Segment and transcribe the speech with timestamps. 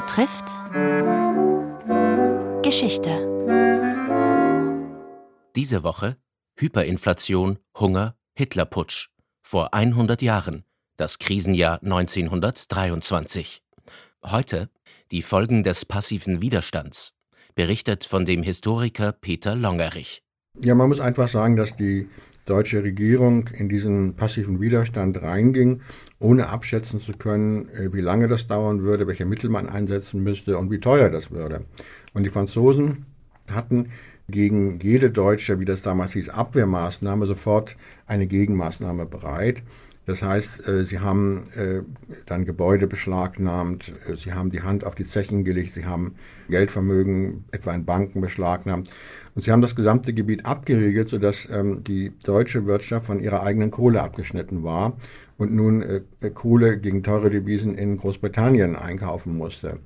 [0.00, 0.54] betrifft
[2.62, 3.12] Geschichte.
[5.56, 6.18] Diese Woche
[6.58, 9.08] Hyperinflation, Hunger, Hitlerputsch.
[9.42, 10.64] Vor 100 Jahren,
[10.98, 13.62] das Krisenjahr 1923.
[14.22, 14.68] Heute
[15.12, 17.14] die Folgen des passiven Widerstands,
[17.54, 20.22] berichtet von dem Historiker Peter Longerich.
[20.58, 22.10] Ja, man muss einfach sagen, dass die
[22.46, 25.82] deutsche Regierung in diesen passiven Widerstand reinging,
[26.18, 30.56] ohne abschätzen zu können, äh, wie lange das dauern würde, welche Mittel man einsetzen müsste
[30.56, 31.64] und wie teuer das würde.
[32.14, 33.04] Und die Franzosen
[33.50, 33.90] hatten
[34.28, 39.62] gegen jede deutsche, wie das damals hieß, Abwehrmaßnahme sofort eine Gegenmaßnahme bereit.
[40.06, 41.82] Das heißt, äh, sie haben äh,
[42.26, 46.14] dann Gebäude beschlagnahmt, äh, sie haben die Hand auf die Zechen gelegt, sie haben
[46.48, 48.88] Geldvermögen etwa in Banken beschlagnahmt
[49.34, 53.72] und sie haben das gesamte Gebiet abgeriegelt, sodass ähm, die deutsche Wirtschaft von ihrer eigenen
[53.72, 54.96] Kohle abgeschnitten war
[55.38, 55.84] und nun
[56.32, 59.80] Kohle gegen teure Devisen in Großbritannien einkaufen musste.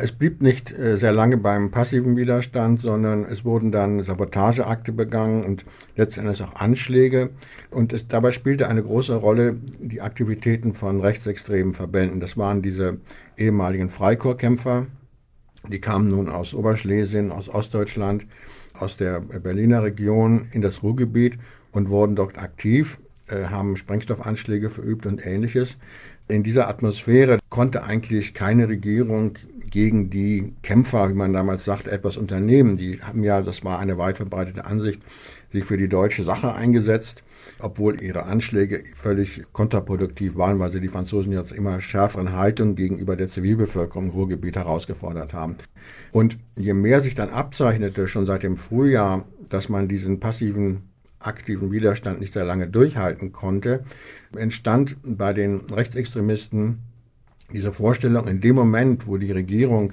[0.00, 5.44] Es blieb nicht äh, sehr lange beim passiven Widerstand, sondern es wurden dann Sabotageakte begangen
[5.44, 5.64] und
[5.96, 7.30] letztendlich auch Anschläge.
[7.70, 12.20] Und es, dabei spielte eine große Rolle die Aktivitäten von rechtsextremen Verbänden.
[12.20, 12.98] Das waren diese
[13.36, 14.86] ehemaligen Freikorpskämpfer.
[15.66, 18.24] Die kamen nun aus Oberschlesien, aus Ostdeutschland,
[18.78, 21.38] aus der Berliner Region in das Ruhrgebiet
[21.72, 25.76] und wurden dort aktiv, haben Sprengstoffanschläge verübt und ähnliches.
[26.28, 29.32] In dieser Atmosphäre konnte eigentlich keine Regierung
[29.70, 32.76] gegen die Kämpfer, wie man damals sagte, etwas unternehmen.
[32.76, 35.00] Die haben ja, das war eine weit verbreitete Ansicht,
[35.52, 37.22] sich für die deutsche Sache eingesetzt,
[37.60, 43.16] obwohl ihre Anschläge völlig kontraproduktiv waren, weil sie die Franzosen jetzt immer schärferen Haltung gegenüber
[43.16, 45.56] der Zivilbevölkerung im Ruhrgebiet herausgefordert haben.
[46.12, 50.82] Und je mehr sich dann abzeichnete, schon seit dem Frühjahr, dass man diesen passiven
[51.20, 53.84] aktiven Widerstand nicht sehr lange durchhalten konnte,
[54.36, 56.78] entstand bei den Rechtsextremisten
[57.52, 59.92] diese Vorstellung, in dem Moment, wo die Regierung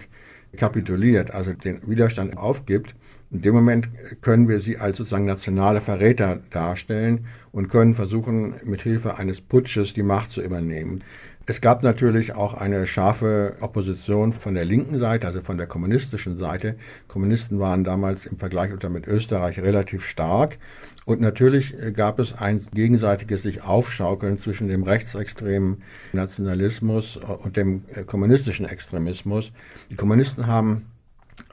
[0.57, 2.95] kapituliert, also den Widerstand aufgibt,
[3.31, 3.89] in dem Moment
[4.21, 9.93] können wir sie als sozusagen nationale Verräter darstellen und können versuchen, mit Hilfe eines Putsches
[9.93, 10.99] die Macht zu übernehmen.
[11.47, 16.39] Es gab natürlich auch eine scharfe Opposition von der linken Seite, also von der kommunistischen
[16.39, 16.75] Seite.
[17.07, 20.57] Kommunisten waren damals im Vergleich mit Österreich relativ stark.
[21.05, 28.65] Und natürlich gab es ein gegenseitiges sich Aufschaukeln zwischen dem rechtsextremen Nationalismus und dem kommunistischen
[28.65, 29.51] Extremismus.
[29.91, 30.87] Die Kommunisten haben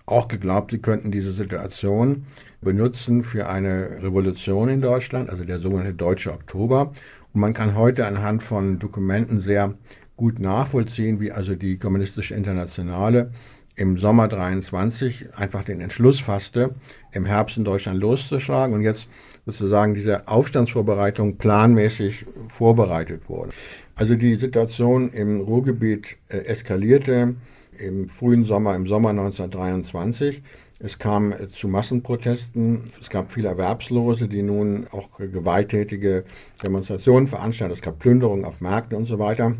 [0.06, 2.26] auch geglaubt, sie könnten diese Situation
[2.60, 6.92] benutzen für eine Revolution in Deutschland, also der sogenannte Deutsche Oktober.
[7.32, 9.74] Und man kann heute anhand von Dokumenten sehr
[10.16, 13.30] gut nachvollziehen, wie also die Kommunistische Internationale
[13.74, 16.74] im Sommer 23 einfach den Entschluss fasste,
[17.12, 19.08] im Herbst in Deutschland loszuschlagen und jetzt
[19.46, 23.52] sozusagen diese Aufstandsvorbereitung planmäßig vorbereitet wurde.
[23.94, 27.34] Also die Situation im Ruhrgebiet äh, eskalierte
[27.78, 30.42] im frühen Sommer, im Sommer 1923.
[30.78, 32.90] Es kam äh, zu Massenprotesten.
[33.00, 36.24] Es gab viele Erwerbslose, die nun auch gewalttätige
[36.64, 37.74] Demonstrationen veranstalten.
[37.74, 39.56] Es gab Plünderungen auf Märkten und so weiter.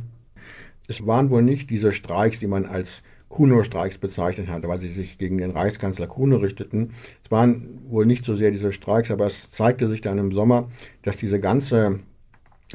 [0.88, 5.16] Es waren wohl nicht diese Streiks, die man als Kuno-Streiks bezeichnet hatte, weil sie sich
[5.16, 6.90] gegen den Reichskanzler Kuno richteten.
[7.24, 10.70] Es waren wohl nicht so sehr diese Streiks, aber es zeigte sich dann im Sommer,
[11.02, 12.00] dass diese ganze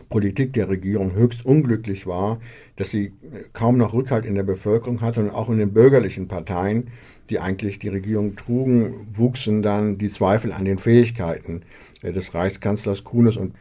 [0.02, 2.40] Politik der Regierung höchst unglücklich war,
[2.76, 3.14] dass sie
[3.54, 6.90] kaum noch Rückhalt in der Bevölkerung hatte und auch in den bürgerlichen Parteien,
[7.30, 11.64] die eigentlich die Regierung trugen, wuchsen dann die Zweifel an den Fähigkeiten
[12.02, 13.54] äh, des Reichskanzlers Kuhnes und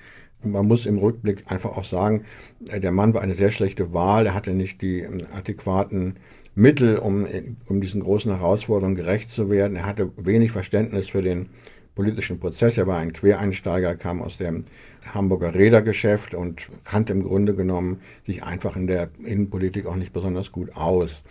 [0.45, 2.25] man muss im Rückblick einfach auch sagen,
[2.69, 6.17] äh, der Mann war eine sehr schlechte Wahl, er hatte nicht die ähm, adäquaten
[6.55, 7.27] Mittel, um,
[7.69, 9.77] um diesen großen Herausforderungen gerecht zu werden.
[9.77, 11.51] Er hatte wenig Verständnis für den
[11.97, 12.79] politischen Prozess.
[12.79, 14.65] Er war ein Quereinsteiger, kam aus dem
[15.13, 20.53] Hamburger Rädergeschäft und kannte im Grunde genommen sich einfach in der Innenpolitik auch nicht besonders
[20.53, 21.25] gut aus.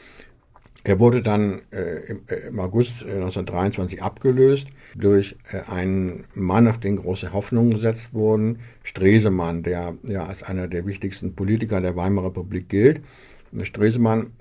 [0.87, 6.79] Er wurde dann äh, im, äh, August 1923 äh, abgelöst durch äh, einen Mann, auf
[6.79, 12.27] den große Hoffnungen gesetzt wurden, Stresemann, der ja als einer der wichtigsten Politiker der Weimarer
[12.27, 13.01] Republik gilt.
[13.63, 14.31] Stresemann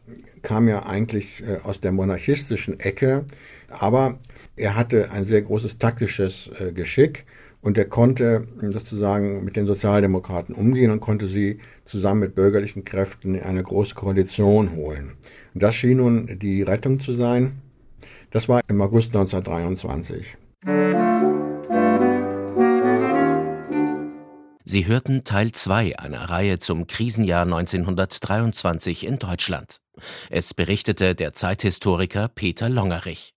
[0.42, 3.24] kam ja eigentlich äh, aus der monarchistischen Ecke,
[3.68, 4.18] aber
[4.56, 7.24] er hatte ein sehr großes taktisches äh, Geschick
[7.64, 13.34] und er konnte sozusagen mit den Sozialdemokraten umgehen und konnte sie zusammen mit bürgerlichen Kräften
[13.34, 15.14] in eine große Koalition holen.
[15.54, 17.62] Und das schien nun die Rettung zu sein.
[18.30, 20.36] Das war im August 1923.
[24.66, 29.80] Sie hörten Teil 2 einer Reihe zum Krisenjahr 1923 in Deutschland.
[30.30, 33.32] Es berichtete der Zeithistoriker Peter Longerich.